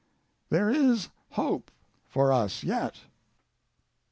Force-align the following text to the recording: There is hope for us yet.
There 0.49 0.71
is 0.71 1.09
hope 1.33 1.69
for 2.07 2.33
us 2.33 2.63
yet. 2.63 3.01